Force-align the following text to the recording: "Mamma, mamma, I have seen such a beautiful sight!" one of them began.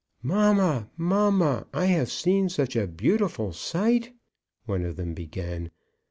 "Mamma, 0.23 0.89
mamma, 0.97 1.67
I 1.75 1.85
have 1.85 2.11
seen 2.11 2.49
such 2.49 2.75
a 2.75 2.87
beautiful 2.87 3.53
sight!" 3.53 4.11
one 4.65 4.83
of 4.83 4.95
them 4.95 5.13
began. 5.13 5.69